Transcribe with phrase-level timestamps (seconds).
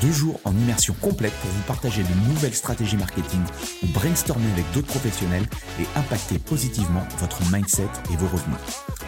[0.00, 3.40] Deux jours en immersion complète pour vous partager de nouvelles stratégies marketing
[3.82, 5.46] ou brainstormer avec d'autres professionnels
[5.80, 8.58] et impacter positivement votre mindset et vos revenus.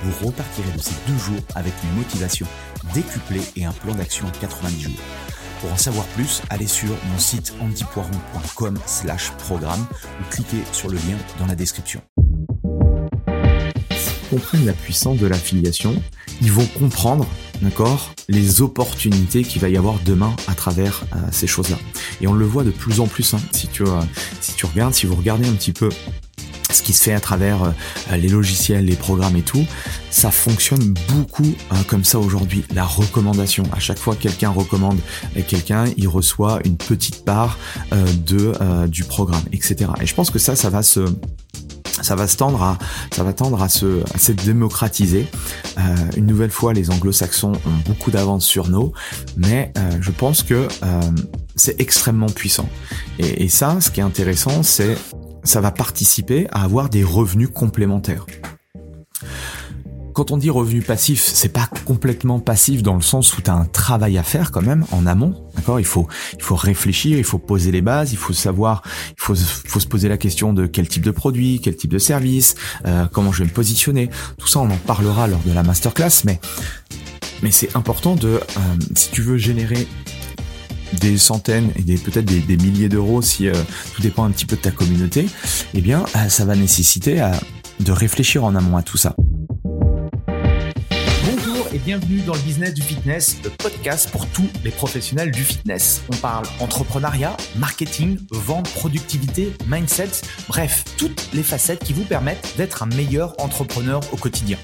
[0.03, 2.47] Vous repartirez de ces deux jours avec une motivation
[2.95, 5.01] décuplée et un plan d'action en 90 jours.
[5.61, 9.87] Pour en savoir plus, allez sur mon site antipoiron.com slash programme
[10.21, 12.01] ou cliquez sur le lien dans la description.
[13.91, 16.03] S'ils comprennent la puissance de l'affiliation,
[16.41, 17.27] ils vont comprendre
[17.63, 21.79] d'accord, les opportunités qu'il va y avoir demain à travers euh, ces choses-là.
[22.21, 23.35] Et on le voit de plus en plus.
[23.35, 24.01] Hein, si tu euh,
[24.41, 25.89] si tu regardes, si vous regardez un petit peu
[26.73, 29.67] ce qui se fait à travers euh, les logiciels, les programmes et tout,
[30.11, 31.55] ça fonctionne beaucoup
[31.89, 32.65] comme ça aujourd'hui.
[32.73, 34.99] La recommandation, à chaque fois que quelqu'un recommande
[35.49, 37.59] quelqu'un, il reçoit une petite part
[38.27, 39.91] de du programme, etc.
[40.01, 41.01] Et je pense que ça, ça va se
[42.03, 42.79] ça va se tendre à
[43.13, 45.27] ça va tendre à se à se démocratiser.
[45.79, 45.81] Euh,
[46.17, 48.93] une nouvelle fois, les Anglo-Saxons ont beaucoup d'avance sur nous,
[49.37, 51.01] mais euh, je pense que euh,
[51.57, 52.69] c'est extrêmement puissant.
[53.19, 54.97] Et, et ça, ce qui est intéressant, c'est
[55.45, 58.27] ça va participer à avoir des revenus complémentaires
[60.21, 63.65] quand on dit revenu passif, c'est pas complètement passif dans le sens où tu un
[63.65, 65.81] travail à faire quand même en amont, d'accord?
[65.81, 69.35] Il faut il faut réfléchir, il faut poser les bases, il faut savoir, il faut
[69.35, 72.55] se poser la question de quel type de produit, quel type de service,
[72.85, 74.11] euh, comment je vais me positionner.
[74.37, 76.39] Tout ça, on en parlera lors de la masterclass, mais
[77.43, 78.41] mais c'est important de euh,
[78.95, 79.89] si tu veux générer
[81.01, 83.55] des centaines et des peut-être des, milliers d'euros si euh,
[83.95, 85.31] tout dépend un petit peu de ta communauté,
[85.73, 87.27] eh bien ça va nécessiter
[87.79, 89.17] de réfléchir en amont à tout ça
[91.73, 96.03] et bienvenue dans le business du fitness, le podcast pour tous les professionnels du fitness.
[96.13, 100.11] On parle entrepreneuriat, marketing, vente, productivité, mindset,
[100.49, 104.59] bref, toutes les facettes qui vous permettent d'être un meilleur entrepreneur au quotidien.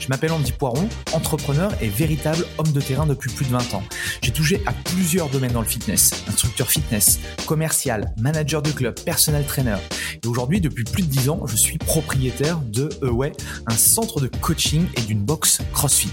[0.00, 3.82] Je m'appelle Andy Poiron, entrepreneur et véritable homme de terrain depuis plus de 20 ans.
[4.22, 9.44] J'ai touché à plusieurs domaines dans le fitness, instructeur fitness, commercial, manager de club, personnel
[9.46, 9.76] trainer.
[10.22, 13.32] Et aujourd'hui, depuis plus de 10 ans, je suis propriétaire de Away,
[13.66, 16.12] un centre de coaching et d'une box CrossFit.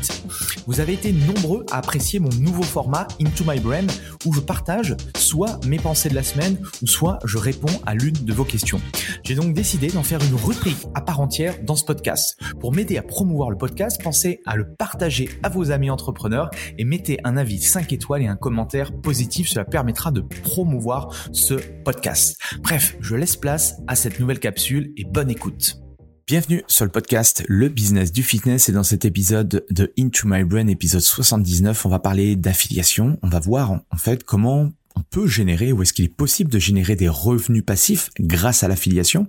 [0.67, 3.87] Vous avez été nombreux à apprécier mon nouveau format Into My Brain
[4.25, 8.13] où je partage soit mes pensées de la semaine ou soit je réponds à l'une
[8.13, 8.81] de vos questions.
[9.23, 12.37] J'ai donc décidé d'en faire une rubrique à part entière dans ce podcast.
[12.59, 16.83] Pour m'aider à promouvoir le podcast, pensez à le partager à vos amis entrepreneurs et
[16.83, 19.49] mettez un avis 5 étoiles et un commentaire positif.
[19.49, 22.37] Cela permettra de promouvoir ce podcast.
[22.59, 25.81] Bref, je laisse place à cette nouvelle capsule et bonne écoute.
[26.27, 30.43] Bienvenue sur le podcast Le Business du Fitness et dans cet épisode de Into My
[30.43, 33.17] Brain, épisode 79, on va parler d'affiliation.
[33.21, 36.59] On va voir en fait comment on peut générer ou est-ce qu'il est possible de
[36.59, 39.27] générer des revenus passifs grâce à l'affiliation?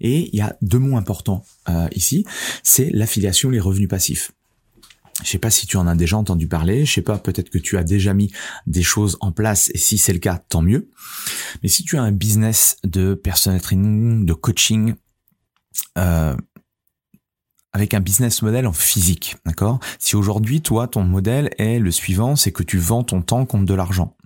[0.00, 2.24] Et il y a deux mots importants euh, ici,
[2.62, 4.32] c'est l'affiliation, les revenus passifs.
[5.22, 7.58] Je sais pas si tu en as déjà entendu parler, je sais pas, peut-être que
[7.58, 8.32] tu as déjà mis
[8.66, 10.88] des choses en place et si c'est le cas, tant mieux.
[11.62, 14.94] Mais si tu as un business de personal training, de coaching,
[15.98, 16.34] euh,
[17.72, 19.78] avec un business model en physique, d'accord?
[19.98, 23.66] Si aujourd'hui, toi, ton modèle est le suivant, c'est que tu vends ton temps contre
[23.66, 24.16] de l'argent.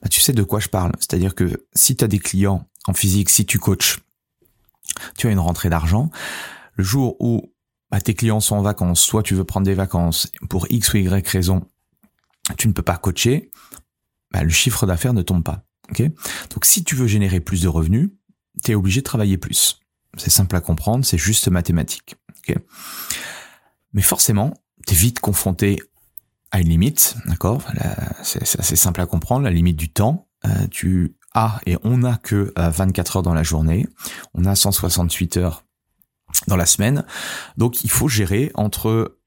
[0.00, 0.92] Bah, tu sais de quoi je parle.
[0.98, 4.00] C'est-à-dire que si tu as des clients en physique, si tu coaches,
[5.16, 6.10] tu as une rentrée d'argent.
[6.74, 7.52] Le jour où
[7.90, 10.96] bah, tes clients sont en vacances, soit tu veux prendre des vacances pour X ou
[10.96, 11.62] Y raison,
[12.56, 13.50] tu ne peux pas coacher,
[14.30, 15.64] bah, le chiffre d'affaires ne tombe pas.
[16.50, 18.10] Donc si tu veux générer plus de revenus,
[18.64, 19.80] tu es obligé de travailler plus.
[20.16, 22.16] C'est simple à comprendre, c'est juste mathématique.
[23.92, 24.54] Mais forcément,
[24.86, 25.82] tu es vite confronté
[26.52, 27.62] à une limite, d'accord?
[28.22, 30.28] C'est assez simple à comprendre, la limite du temps.
[30.44, 33.86] Euh, tu as et on a que 24 euh, heures dans la journée,
[34.34, 35.64] on a 168 heures
[36.46, 37.04] dans la semaine,
[37.56, 39.18] donc il faut gérer entre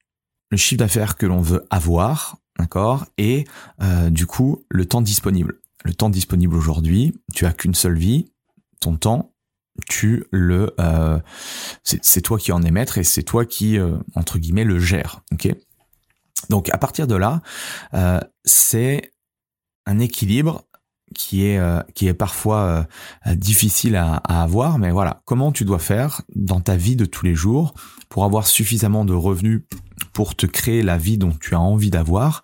[0.50, 3.44] le chiffre d'affaires que l'on veut avoir, d'accord, et
[3.82, 5.60] euh, du coup le temps disponible.
[5.84, 8.32] Le temps disponible aujourd'hui, tu as qu'une seule vie,
[8.80, 9.32] ton temps,
[9.88, 11.18] tu le euh,
[11.82, 15.20] c'est toi qui en es maître et c'est toi qui euh, entre guillemets le gère
[15.32, 15.54] ok?
[16.50, 17.42] Donc à partir de là
[17.94, 19.12] euh, c'est
[19.86, 20.64] un équilibre
[21.14, 21.60] qui est
[21.94, 22.88] qui est parfois
[23.26, 27.24] difficile à, à, avoir mais voilà comment tu dois faire dans ta vie de tous
[27.24, 27.74] les jours
[28.08, 29.62] pour avoir suffisamment de revenus
[30.12, 32.42] pour te créer la vie dont tu as envie d'avoir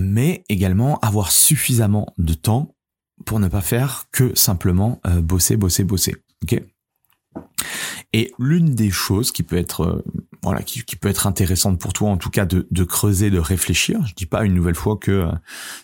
[0.00, 2.74] mais également avoir suffisamment de temps
[3.24, 6.16] pour ne pas faire que simplement euh, bosser, bosser, bosser.
[8.12, 10.04] Et l'une des choses qui peut être euh,
[10.42, 14.04] voilà, qui, peut être intéressante pour toi, en tout cas de, creuser, de réfléchir.
[14.06, 15.32] Je dis pas une nouvelle fois que euh,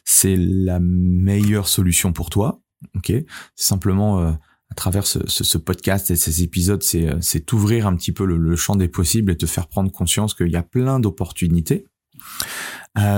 [0.04, 2.60] c'est la meilleure solution pour toi,
[2.96, 3.12] ok?
[3.56, 4.30] Simplement euh,
[4.70, 8.56] à travers ce, podcast et ces épisodes, c'est euh, c'est t'ouvrir un petit peu le,
[8.56, 11.86] champ des possibles et te faire prendre conscience qu'il y a plein d'opportunités.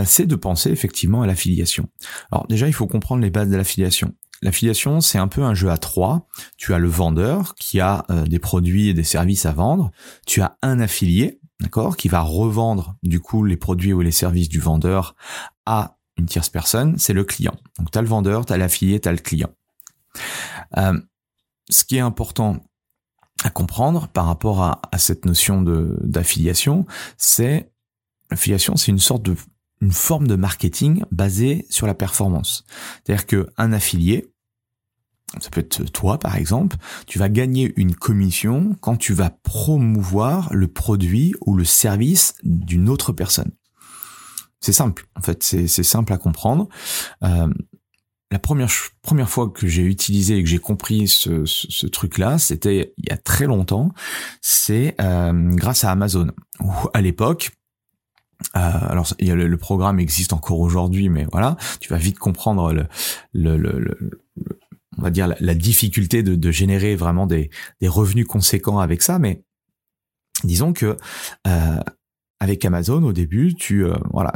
[0.05, 1.89] c'est de penser effectivement à l'affiliation.
[2.33, 4.15] Alors déjà, il faut comprendre les bases de l'affiliation.
[4.43, 6.27] L'affiliation, c'est un peu un jeu à trois.
[6.57, 9.91] Tu as le vendeur qui a euh, des produits et des services à vendre.
[10.27, 14.49] Tu as un affilié, d'accord, qui va revendre du coup les produits ou les services
[14.49, 15.17] du vendeur
[15.65, 16.99] à une tierce personne.
[16.99, 17.57] C'est le client.
[17.79, 19.51] Donc tu as le vendeur, tu as l'affilié, tu as le client.
[20.77, 20.99] Euh,
[21.71, 22.65] ce qui est important
[23.45, 26.87] à comprendre par rapport à, à cette notion d'affiliation,
[27.19, 27.71] c'est
[28.31, 29.37] l'affiliation, c'est une sorte de
[29.81, 32.65] une forme de marketing basée sur la performance.
[33.05, 34.33] C'est-à-dire que un affilié,
[35.41, 36.77] ça peut être toi par exemple,
[37.07, 42.89] tu vas gagner une commission quand tu vas promouvoir le produit ou le service d'une
[42.89, 43.53] autre personne.
[44.61, 46.69] C'est simple, en fait, c'est simple à comprendre.
[47.23, 47.49] Euh,
[48.33, 48.71] la première
[49.03, 53.13] première fois que j'ai utilisé et que j'ai compris ce, ce, truc-là, c'était il y
[53.13, 53.93] a très longtemps.
[54.41, 56.33] C'est euh, grâce à Amazon.
[56.61, 57.53] Où à l'époque,
[58.55, 62.87] euh, alors le, programme existe encore aujourd'hui, mais voilà, tu vas vite comprendre le,
[63.33, 64.23] le, le,
[64.99, 67.51] on va dire la, difficulté de, de, générer vraiment des,
[67.81, 69.19] des, revenus conséquents avec ça.
[69.19, 69.43] Mais
[70.45, 70.97] disons que
[71.47, 71.81] euh,
[72.41, 74.33] avec Amazon au début, tu euh, voilà,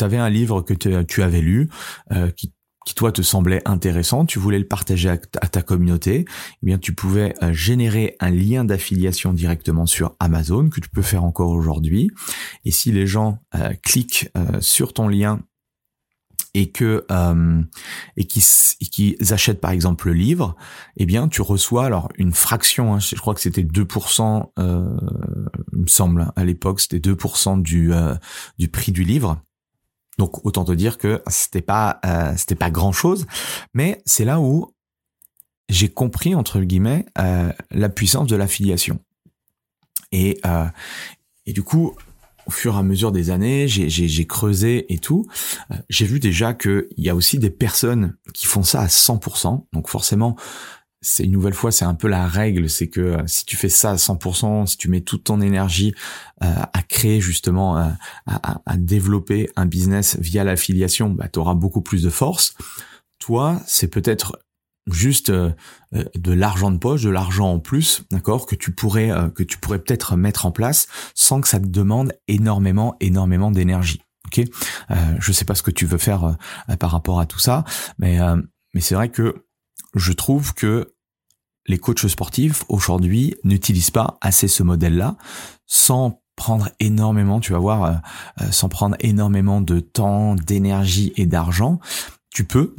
[0.00, 1.68] avais un livre que tu avais lu
[2.12, 2.52] euh, qui
[2.88, 6.94] qui toi te semblait intéressant, tu voulais le partager à, ta communauté, eh bien tu
[6.94, 12.10] pouvais euh, générer un lien d'affiliation directement sur Amazon que tu peux faire encore aujourd'hui.
[12.64, 15.40] Et si les gens euh, cliquent euh, sur ton lien
[16.54, 17.04] et que
[18.16, 20.56] et qui achètent par exemple le livre,
[20.96, 25.86] eh bien tu reçois alors une fraction, hein, je crois que c'était 2%, il me
[25.86, 27.92] semble à l'époque c'était 2% du
[28.58, 29.42] du prix du livre
[30.18, 33.26] donc autant te dire que c'était pas euh, c'était pas grand chose,
[33.72, 34.74] mais c'est là où
[35.68, 38.98] j'ai compris entre guillemets euh, la puissance de l'affiliation.
[40.10, 40.66] Et euh,
[41.46, 41.96] et du coup,
[42.46, 45.26] au fur et à mesure des années, j'ai creusé et tout.
[45.88, 49.66] j'ai vu déjà qu'il y a aussi des personnes qui font ça à 100%.
[49.72, 50.36] Donc forcément,
[51.00, 53.68] c'est une nouvelle fois, c'est un peu la règle, c'est que euh, si tu fais
[53.68, 55.94] ça à 100%, si tu mets toute ton énergie
[56.42, 57.88] euh, à créer justement, euh,
[58.26, 62.54] à, à, développer un business via l'affiliation, bah, tu auras beaucoup plus de force.
[63.18, 64.38] Toi, c'est peut-être
[64.90, 69.58] juste de l'argent de poche, de l'argent en plus, d'accord, que tu pourrais que tu
[69.58, 74.00] pourrais peut-être mettre en place sans que ça te demande énormément, énormément d'énergie.
[74.26, 74.46] Ok,
[75.18, 76.36] je sais pas ce que tu veux faire
[76.78, 77.64] par rapport à tout ça,
[77.98, 78.18] mais
[78.72, 79.44] mais c'est vrai que
[79.94, 80.94] je trouve que
[81.66, 85.16] les coachs sportifs aujourd'hui n'utilisent pas assez ce modèle-là
[85.66, 87.94] sans prendre énormément, tu vas voir, euh,
[88.40, 91.80] euh, sans prendre énormément de temps, d'énergie et d'argent,
[92.30, 92.76] tu peux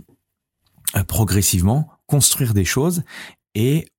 [0.95, 3.03] euh, progressivement construire des choses
[3.53, 3.91] et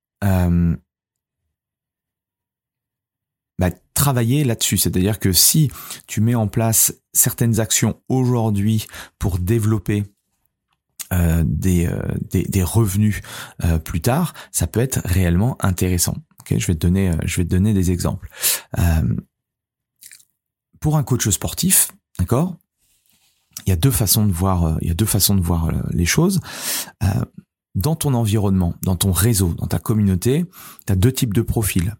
[3.57, 4.77] bah, travailler là-dessus.
[4.77, 5.71] C'est-à-dire que si
[6.07, 8.87] tu mets en place certaines actions aujourd'hui
[9.19, 10.20] pour développer euh,
[11.43, 13.21] des, euh, des, des, revenus
[13.63, 16.15] euh, plus tard, ça peut être réellement intéressant.
[16.41, 18.29] Okay je vais te donner, je vais te donner des exemples.
[20.79, 22.55] pour un coach sportif, d'accord,
[23.65, 26.05] il y a deux façons de voir, il y a deux façons de voir les
[26.05, 26.39] choses.
[27.75, 30.45] dans ton environnement, dans ton réseau, dans ta communauté,
[30.87, 31.95] tu as deux types de profils.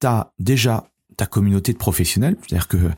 [0.00, 2.90] Tu as déjà ta communauté de professionnels, c'est-à-dire que euh,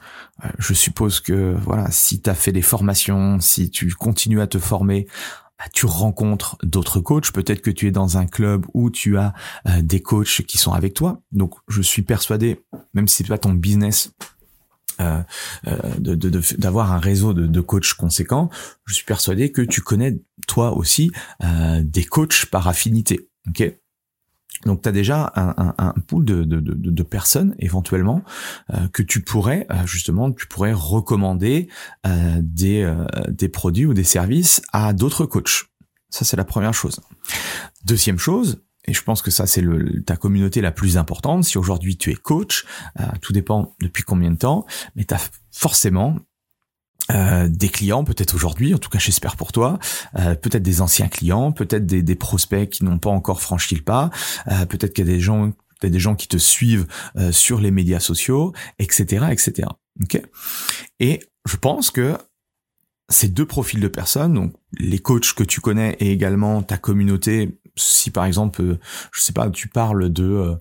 [0.59, 4.59] je suppose que voilà, si tu as fait des formations, si tu continues à te
[4.59, 5.07] former,
[5.59, 9.35] bah, tu rencontres d'autres coachs, peut-être que tu es dans un club où tu as
[9.69, 11.23] euh, des coachs qui sont avec toi.
[11.33, 12.61] Donc je suis persuadé,
[12.95, 14.13] même si c'est pas ton business,
[15.01, 15.23] euh,
[16.57, 18.49] d'avoir un réseau de, de coachs conséquents,
[18.87, 21.11] je suis persuadé que tu connais toi aussi
[21.83, 23.29] des coachs par affinité.
[24.65, 28.23] Donc tu as déjà un, un, pool de, de, de, personnes éventuellement
[28.73, 31.69] euh, que tu pourrais euh, justement tu pourrais recommander
[32.07, 32.91] euh, des,
[33.29, 35.65] des produits ou des services à d'autres coachs.
[36.09, 37.01] Ça c'est la première chose.
[37.85, 39.65] Deuxième chose, et je pense que ça c'est
[40.07, 41.45] ta communauté la plus importante.
[41.45, 42.65] Si aujourd'hui tu es coach,
[43.21, 46.19] tout dépend depuis combien de temps, mais tu as forcément
[47.13, 49.79] euh, des clients peut-être aujourd'hui, en tout cas j'espère pour toi,
[50.19, 53.83] euh, peut-être des anciens clients, peut-être des, des, prospects qui n'ont pas encore franchi le
[53.83, 54.11] pas,
[54.49, 56.87] euh, peut-être qu'il y a des gens, peut des gens qui te suivent
[57.31, 59.69] sur les médias sociaux, etc., etc.
[60.03, 60.23] Ok?
[60.99, 62.17] Et je pense que
[63.11, 67.61] ces deux profils de personnes, donc les coachs que tu connais et également ta communauté,
[67.77, 68.79] si par exemple,
[69.13, 70.57] je sais pas, tu parles de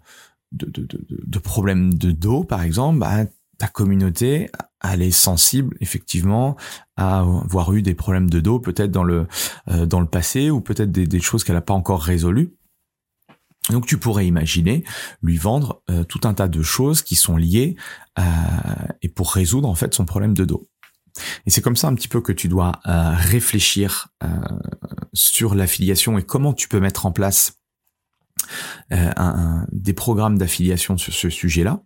[0.51, 3.25] de, de, de, problèmes de dos, par exemple, bah,
[3.57, 4.49] ta communauté,
[4.83, 6.55] elle est sensible effectivement
[6.97, 9.27] à avoir eu des problèmes de dos peut-être dans le
[9.69, 12.55] euh, dans le passé ou peut-être des, choses qu'elle n'a pas encore résolues.
[13.69, 14.83] Donc tu pourrais imaginer
[15.21, 17.75] lui vendre euh, tout un tas de choses qui sont liées
[19.01, 20.69] et pour résoudre en fait son problème de dos.
[21.45, 24.27] Et c'est comme ça un petit peu que tu dois euh, réfléchir euh,
[25.13, 27.59] sur l'affiliation et comment tu peux mettre en place
[29.71, 31.81] des programmes d'affiliation sur ce sujet-là.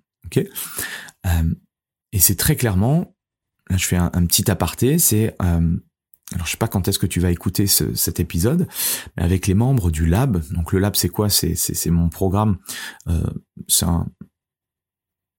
[2.12, 3.16] Et c'est très clairement,
[3.70, 5.36] là je fais un, petit aparté, c'est
[6.34, 8.68] alors je sais pas quand est-ce que tu vas écouter cet épisode,
[9.16, 10.42] mais avec les membres du lab.
[10.52, 11.30] Donc le lab c'est quoi?
[11.30, 12.58] C'est c'est mon programme.
[13.08, 13.24] Euh,
[13.68, 14.08] c'est un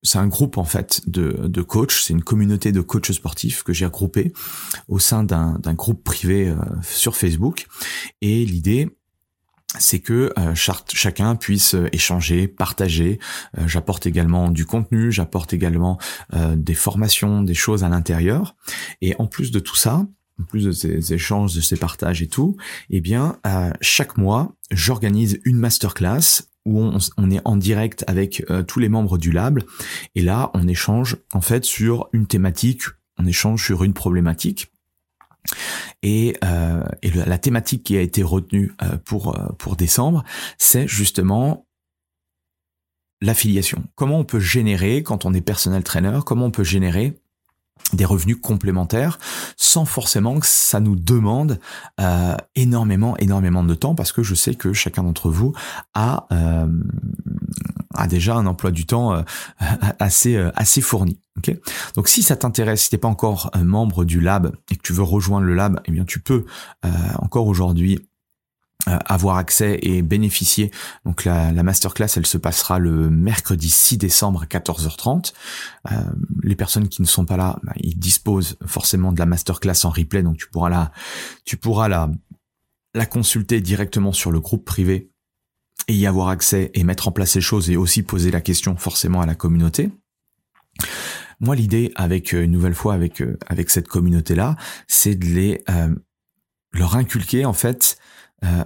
[0.02, 3.72] c'est un groupe en fait de, de coachs, c'est une communauté de coachs sportifs que
[3.72, 4.32] j'ai regroupé
[4.86, 7.66] au sein d'un groupe privé euh, sur Facebook.
[8.22, 8.96] Et l'idée,
[9.78, 13.18] c'est que euh, chacun puisse échanger, partager.
[13.66, 15.98] j'apporte également du contenu, j'apporte également
[16.32, 18.56] des formations, des choses à l'intérieur.
[19.02, 20.06] Et en plus de tout ça,
[20.40, 22.56] en plus de ces échanges, de ces partages et tout,
[22.90, 26.80] eh bien, euh, chaque mois, j'organise une masterclass où
[27.16, 29.60] on, est en direct avec euh, tous les membres du lab.
[30.14, 32.82] Et là, on échange en fait sur une thématique,
[33.16, 34.70] on échange sur une problématique.
[36.02, 38.72] Et, euh, et la thématique qui a été retenue
[39.04, 40.24] pour, pour décembre,
[40.58, 41.66] c'est justement
[43.20, 43.84] l'affiliation.
[43.94, 47.18] Comment on peut générer, quand on est personnel trainer, comment on peut générer
[47.92, 49.18] des revenus complémentaires
[49.56, 51.58] sans forcément que ça nous demande
[52.00, 55.54] euh, énormément énormément de temps parce que je sais que chacun d'entre vous
[55.94, 56.66] a euh,
[58.08, 59.22] déjà un emploi du temps euh,
[59.98, 61.20] assez fourni.
[61.94, 65.04] Donc si ça t'intéresse, si t'es pas encore membre du lab et que tu veux
[65.04, 66.44] rejoindre le lab, eh bien tu peux
[67.20, 68.00] encore aujourd'hui
[68.86, 70.70] avoir accès et bénéficier.
[71.04, 75.32] Donc la, la, masterclass, elle se passera le mercredi 6 décembre à 14h30.
[75.90, 75.94] Euh,
[76.42, 79.90] les personnes qui ne sont pas là, bah, ils disposent forcément de la masterclass en
[79.90, 80.92] replay, donc tu pourras la,
[81.44, 82.10] tu pourras la,
[82.94, 85.10] la consulter directement sur le groupe privé
[85.88, 88.76] et y avoir accès et mettre en place ces choses et aussi poser la question
[88.76, 89.90] forcément à la communauté.
[91.40, 94.56] Moi, l'idée avec euh, une nouvelle fois avec avec cette communauté là,
[94.86, 95.64] c'est de les
[96.72, 97.98] leur inculquer en fait
[98.44, 98.64] euh,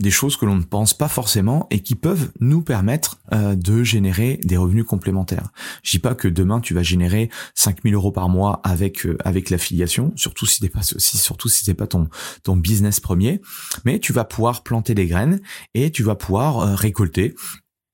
[0.00, 3.82] des choses que l'on ne pense pas forcément et qui peuvent nous permettre euh, de
[3.82, 5.50] générer des revenus complémentaires.
[5.82, 9.50] Je dis pas que demain tu vas générer 5000 euros par mois avec euh, avec
[9.50, 12.08] l'affiliation, surtout si c'est pas surtout si c'est pas ton
[12.44, 13.40] ton business premier,
[13.84, 15.40] mais tu vas pouvoir planter des graines
[15.74, 17.34] et tu vas pouvoir récolter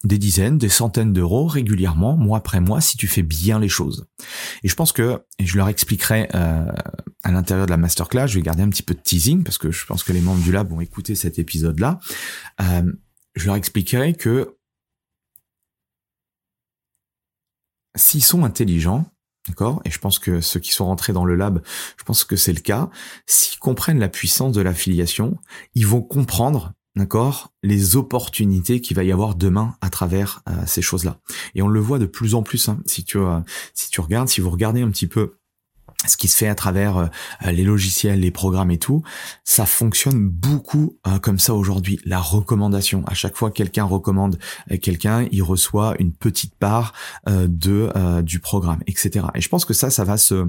[0.05, 4.07] des dizaines, des centaines d'euros régulièrement, mois après mois, si tu fais bien les choses.
[4.63, 6.71] Et je pense que, et je leur expliquerai euh,
[7.23, 9.71] à l'intérieur de la masterclass, je vais garder un petit peu de teasing, parce que
[9.71, 11.99] je pense que les membres du lab vont écouter cet épisode-là,
[12.61, 12.93] euh,
[13.35, 14.57] je leur expliquerai que
[17.97, 19.07] s'ils sont intelligents,
[19.49, 21.63] D'accord Et je pense que ceux qui sont rentrés dans le lab,
[21.99, 22.89] je pense que c'est le cas.
[23.27, 25.37] S'ils comprennent la puissance de l'affiliation,
[25.75, 30.83] ils vont comprendre d'accord, les opportunités qu'il va y avoir demain à travers euh, ces
[30.83, 31.19] choses-là.
[31.55, 32.69] Et on le voit de plus en plus.
[32.69, 33.41] Hein, si tu euh,
[33.75, 35.37] si tu regardes, si vous regardez un petit peu
[36.07, 37.07] ce qui se fait à travers euh,
[37.51, 39.03] les logiciels, les programmes et tout,
[39.43, 41.99] ça fonctionne beaucoup comme ça aujourd'hui.
[42.05, 44.39] La recommandation, à chaque fois que quelqu'un recommande
[44.83, 46.93] quelqu'un, il reçoit une petite part
[47.27, 49.27] de du programme, etc.
[49.35, 50.47] Et je pense que ça, ça va se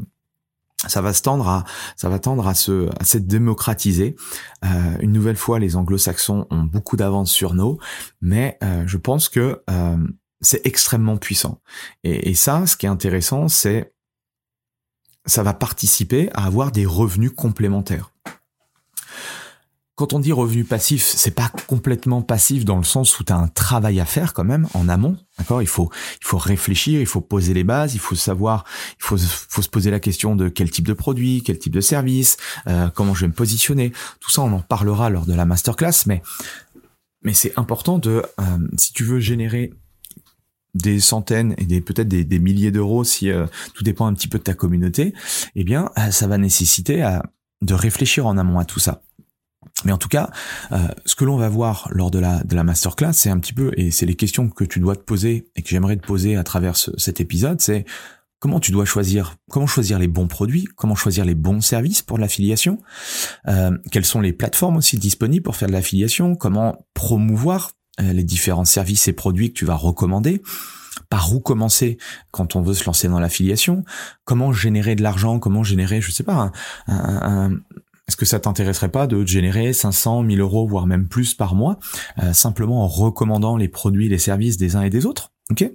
[0.87, 1.63] ça va se tendre à
[1.95, 4.15] ça va tendre à se à se démocratiser.
[4.63, 7.77] Euh, une nouvelle fois, les Anglo-Saxons ont beaucoup d'avance sur nous,
[8.21, 9.97] mais euh, je pense que euh,
[10.41, 11.61] c'est extrêmement puissant.
[12.03, 13.93] Et, et, ça, ce qui est intéressant, c'est
[15.25, 18.11] ça va participer à avoir des revenus complémentaires
[19.95, 23.37] quand on dit revenu passif, c'est pas complètement passif dans le sens où tu as
[23.37, 25.61] un travail à faire quand même en amont, d'accord?
[25.61, 25.89] Il faut
[26.21, 28.65] il faut réfléchir, il faut poser les bases, il faut savoir,
[28.99, 31.79] il faut faut se poser la question de quel type de produit, quel type de
[31.79, 32.35] service,
[32.67, 33.93] euh, comment je vais me positionner.
[34.19, 36.21] Tout ça, on en parlera lors de la masterclass, mais
[37.23, 38.43] mais c'est important de euh,
[38.77, 39.71] si tu veux générer
[40.73, 44.27] des centaines et des peut-être des, des, milliers d'euros si euh, tout dépend un petit
[44.27, 45.13] peu de ta communauté,
[45.55, 47.23] eh bien ça va nécessiter à,
[47.61, 49.01] de réfléchir en amont à tout ça.
[49.85, 50.29] Mais en tout cas,
[50.71, 53.53] euh, ce que l'on va voir lors de la, de la masterclass, c'est un petit
[53.53, 56.35] peu, et c'est les questions que tu dois te poser et que j'aimerais te poser
[56.35, 57.85] à travers cet épisode, c'est
[58.39, 62.17] comment tu dois choisir, comment choisir les bons produits, comment choisir les bons services pour
[62.17, 62.79] l'affiliation,
[63.47, 68.23] euh, quelles sont les plateformes aussi disponibles pour faire de l'affiliation, comment promouvoir euh, les
[68.23, 70.41] différents services et produits que tu vas recommander,
[71.09, 71.97] par où commencer
[72.31, 73.83] quand on veut se lancer dans l'affiliation,
[74.25, 76.51] comment générer de l'argent, comment générer, je sais pas,
[76.87, 77.51] un,
[78.07, 81.79] est-ce que ça t'intéresserait pas de générer 500, 1000 euros, voire même plus par mois,
[82.21, 85.71] euh, simplement en recommandant les produits, les services des uns et des autres Ok?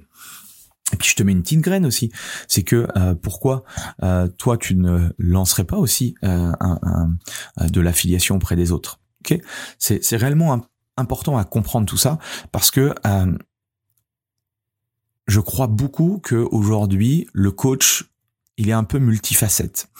[0.92, 2.10] Et puis je te mets une petite graine aussi,
[2.48, 3.64] c'est que euh, pourquoi
[4.02, 7.16] euh, toi tu ne lancerais pas aussi euh, un,
[7.68, 9.38] de l'affiliation auprès des autres Ok,
[9.78, 12.18] c'est c'est réellement important à comprendre tout ça
[12.52, 12.94] parce que
[15.26, 18.10] je crois beaucoup que aujourd'hui le coach
[18.56, 19.90] il est un peu multifacette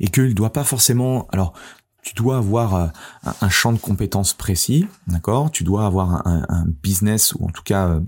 [0.00, 1.52] et qu'il doit pas forcément alors
[2.02, 2.92] tu dois avoir
[3.40, 5.50] un champ de compétences précis, d'accord?
[5.50, 8.00] Tu dois avoir un, business ou en tout cas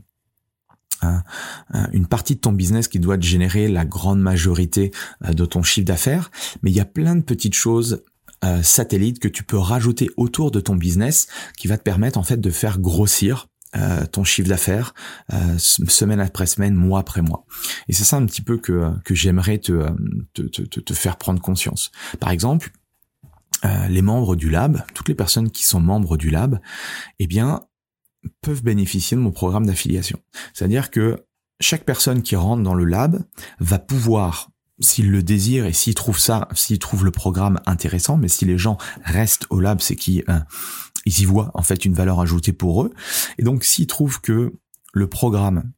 [1.93, 4.93] une partie de ton business qui doit te générer la grande majorité
[5.25, 6.31] euh, de ton chiffre d'affaires,
[6.63, 8.03] mais il y a plein de petites choses
[8.45, 12.23] euh, satellites que tu peux rajouter autour de ton business qui va te permettre en
[12.23, 14.93] fait de faire grossir euh, ton chiffre d'affaires
[15.59, 17.47] semaine après semaine, mois après mois.
[17.89, 19.89] Et c'est ça un petit peu que, que j'aimerais te,
[20.35, 21.91] te, te, te, faire prendre conscience.
[22.21, 22.73] Par exemple,
[23.89, 26.61] les membres du lab, toutes les personnes qui sont membres du lab,
[27.19, 27.61] eh bien,
[28.41, 30.19] peuvent bénéficier de mon programme d'affiliation.
[30.53, 31.25] C'est-à-dire que
[31.61, 33.23] chaque personne qui rentre dans le lab
[33.61, 34.51] va pouvoir
[34.81, 38.59] s'il le désire et s'il trouve ça, s'il trouve le programme intéressant, mais si les
[38.59, 40.41] gens restent au lab, c'est qu'ils euh,
[41.07, 42.93] y voient en fait une valeur ajoutée pour eux.
[43.39, 44.55] Et donc s'ils trouvent que
[44.93, 45.73] le programme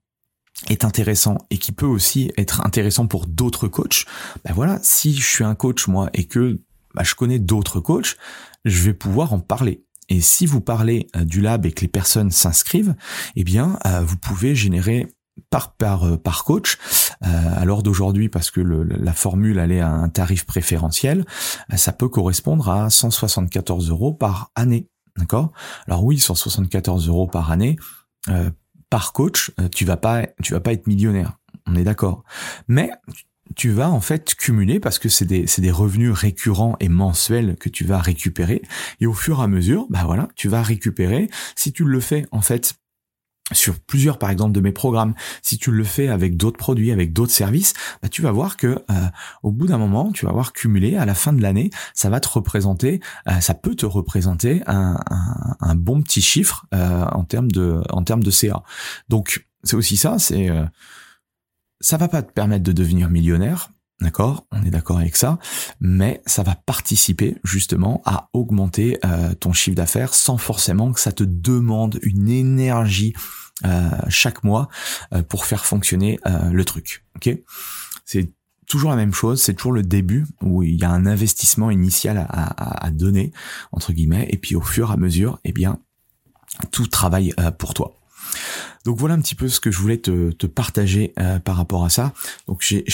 [0.69, 4.07] est intéressant et qui peut aussi être intéressant pour d'autres coachs,
[4.45, 6.61] ben voilà, si je suis un coach moi et que
[6.95, 8.17] bah, je connais d'autres coachs,
[8.65, 9.85] je vais pouvoir en parler.
[10.09, 12.95] Et si vous parlez euh, du lab et que les personnes s'inscrivent,
[13.37, 15.09] eh bien, euh, vous pouvez générer
[15.51, 16.79] par par euh, par coach
[17.21, 21.25] à l'heure d'aujourd'hui parce que la formule elle est à un tarif préférentiel
[21.75, 24.89] ça peut correspondre à 174 euros par année.
[25.17, 25.53] D'accord?
[25.87, 27.77] Alors oui 174 euros par année
[28.91, 31.39] par coach tu vas pas tu vas pas être millionnaire.
[31.67, 32.25] On est d'accord.
[32.69, 32.91] Mais
[33.57, 37.69] tu vas en fait cumuler parce que c'est des, des revenus récurrents et mensuels que
[37.69, 38.63] tu vas récupérer
[39.01, 42.27] et au fur et à mesure bah voilà tu vas récupérer si tu le fais
[42.31, 42.75] en fait
[43.53, 47.13] sur plusieurs par exemple de mes programmes, si tu le fais avec d'autres produits, avec
[47.13, 49.07] d'autres services, bah, tu vas voir que euh,
[49.43, 52.21] au bout d'un moment, tu vas voir cumuler à la fin de l'année, ça va
[52.21, 54.99] te représenter, euh, ça peut te représenter un,
[55.61, 58.63] un, bon petit chiffre euh, en termes de en termes de CA.
[59.11, 60.49] Donc c'est aussi ça, c'est
[61.85, 63.71] ça va pas te permettre de devenir millionnaire,
[64.01, 64.45] D'accord?
[64.51, 65.39] On est d'accord avec ça.
[65.81, 71.13] Mais ça va participer justement à augmenter euh, ton chiffre d'affaires sans forcément que ça
[71.13, 73.15] te demande une énergie
[73.65, 74.69] euh, chaque mois
[75.13, 76.19] euh, pour faire fonctionner
[76.51, 77.07] le truc.
[77.17, 77.31] Ok?
[78.05, 78.33] C'est
[78.67, 82.19] toujours la même chose, c'est toujours le début où il y a un investissement initial
[82.29, 83.33] à, à, donner,
[83.73, 85.79] entre guillemets, et puis au fur et à mesure, eh bien,
[86.73, 88.04] tout travaille pour toi.
[88.85, 91.85] Donc voilà un petit peu ce que je voulais te, te partager euh, par rapport
[91.85, 92.13] à ça.
[92.47, 92.85] Donc j'ai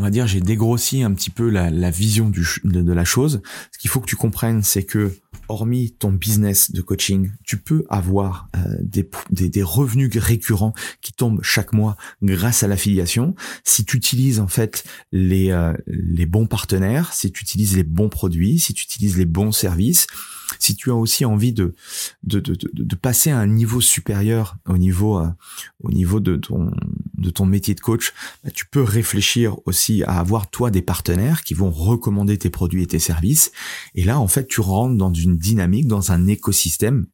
[0.00, 3.42] on va dire j'ai dégrossi un petit peu la, la vision du, de, la chose.
[3.70, 5.14] Ce qu'il faut que tu comprennes, c'est que
[5.48, 11.12] hormis ton business de coaching, tu peux avoir euh, des, des, des, revenus récurrents qui
[11.12, 13.34] tombent chaque mois grâce à l'affiliation.
[13.62, 18.08] Si tu utilises en fait les, euh, les bons partenaires, si tu utilises les bons
[18.08, 20.06] produits, si tu utilises les bons services,
[20.58, 21.74] si tu as aussi envie de
[22.22, 25.28] de, de, de, passer à un niveau supérieur au niveau euh,
[25.82, 26.70] au niveau de ton
[27.16, 31.42] de ton métier de coach, bah, tu peux réfléchir aussi à avoir toi des partenaires
[31.42, 33.52] qui vont recommander tes produits et tes services.
[33.94, 37.06] Et là, en fait, tu rentres dans une dynamique, dans un écosystème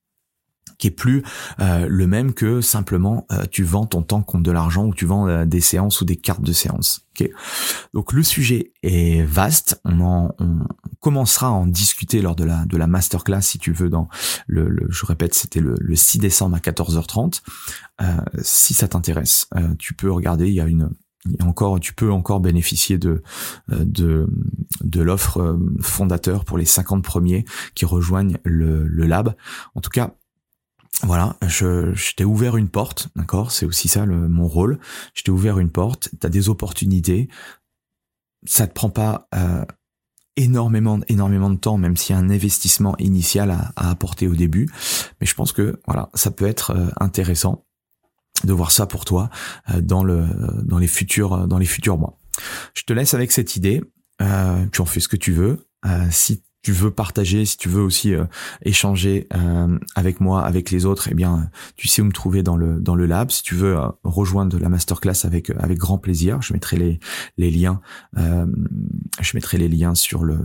[0.79, 1.23] qui est plus
[1.61, 5.07] euh, le même que simplement euh, tu vends ton temps contre de l'argent ou tu
[5.07, 7.07] vends euh, des séances ou des cartes de séances.
[7.15, 7.33] Okay
[7.95, 9.81] Donc le sujet est vaste.
[9.85, 10.61] On, en, on
[11.01, 14.09] commencera à en discuter lors de la de la masterclass si tu veux dans
[14.47, 17.41] le, le je répète c'était le, le 6 décembre à 14h30.
[18.43, 20.49] si ça t'intéresse, tu peux regarder.
[20.49, 20.91] Il y a une
[21.43, 23.23] encore, tu peux encore bénéficier de
[23.69, 24.29] de,
[24.83, 29.35] de l'offre fondateur pour les 50 premiers qui rejoignent le, le lab.
[29.75, 30.15] En tout cas,
[31.03, 33.53] voilà, je, je t'ai ouvert une porte, d'accord?
[33.53, 34.79] C'est aussi ça le, mon rôle.
[35.15, 37.29] Je t'ai ouvert une porte, tu as des opportunités.
[38.47, 39.65] Ça te prend pas euh,
[40.37, 44.35] énormément, énormément de temps, même s'il y a un investissement initial à, à, apporter au
[44.35, 44.69] début.
[45.21, 47.65] Mais je pense que voilà, ça peut être euh, intéressant
[48.45, 49.31] de voir ça pour toi
[49.71, 50.27] euh, dans le
[50.65, 52.19] dans les futurs dans les futurs mois.
[52.75, 53.83] Je te laisse avec cette idée.
[54.73, 55.69] tu en fais ce que tu veux.
[56.11, 58.25] si tu veux partager, si tu veux aussi euh,
[58.63, 62.57] échanger euh, avec moi, avec les autres, eh bien, tu sais où me trouver dans
[62.57, 63.31] le dans le lab.
[63.31, 66.99] Si tu veux euh, rejoindre la masterclass avec avec grand plaisir, je mettrai les
[67.39, 67.81] les liens,
[68.17, 70.41] je mettrai les liens sur le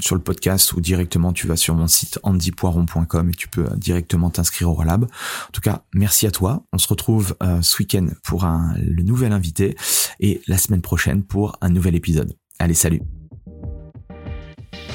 [0.00, 4.30] sur le podcast ou directement tu vas sur mon site andypoiron.com et tu peux directement
[4.30, 5.06] t'inscrire au lab.
[5.06, 6.62] En tout cas, merci à toi.
[6.72, 9.74] On se retrouve ce week-end pour un le nouvel invité
[10.20, 12.36] et la semaine prochaine pour un nouvel épisode.
[12.60, 13.02] Allez, salut